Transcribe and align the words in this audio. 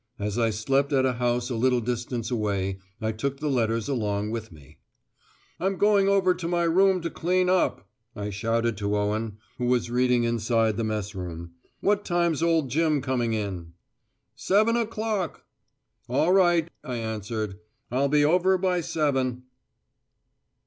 As 0.17 0.39
I 0.39 0.49
slept 0.49 0.91
at 0.93 1.05
a 1.05 1.13
house 1.13 1.51
a 1.51 1.55
little 1.55 1.79
distance 1.79 2.31
away, 2.31 2.79
I 2.99 3.11
took 3.11 3.39
the 3.39 3.51
letters 3.51 3.87
along 3.87 4.31
with 4.31 4.51
me. 4.51 4.79
"I'm 5.59 5.77
going 5.77 6.07
over 6.09 6.33
to 6.33 6.47
my 6.47 6.63
room 6.63 7.01
to 7.01 7.11
clean 7.11 7.49
up," 7.51 7.87
I 8.15 8.31
shouted 8.31 8.77
to 8.77 8.97
Owen, 8.97 9.37
who 9.59 9.65
was 9.67 9.91
reading 9.91 10.23
inside 10.23 10.75
the 10.75 10.83
Mess 10.83 11.13
room. 11.13 11.51
"What 11.81 12.03
time's 12.03 12.41
old 12.41 12.71
Jim 12.71 12.99
coming 13.03 13.33
in?" 13.33 13.73
"Seven 14.35 14.75
o'clock!" 14.75 15.45
"All 16.09 16.33
right," 16.33 16.67
I 16.83 16.95
answered. 16.95 17.59
"I'll 17.91 18.09
be 18.09 18.25
over 18.25 18.57
by 18.57 18.81
seven." 18.81 19.43